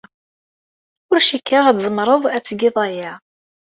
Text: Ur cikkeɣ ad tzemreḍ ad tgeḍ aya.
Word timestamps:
Ur 1.11 1.19
cikkeɣ 1.27 1.63
ad 1.67 1.77
tzemreḍ 1.77 2.23
ad 2.35 2.43
tgeḍ 2.43 2.75
aya. 2.85 3.13